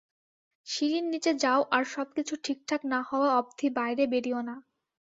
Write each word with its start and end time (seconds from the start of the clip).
সিঁড়ির 0.67 1.05
নিচে 1.05 1.31
যাও 1.43 1.61
আর 1.71 1.83
সবকিছু 1.93 2.33
ঠিকঠাক 2.43 2.81
না 2.85 2.99
হওয়া 3.09 3.29
অব্ধি 3.39 3.67
বাইরে 3.77 4.03
বেরিয়ো 4.13 4.41
না। 4.41 4.55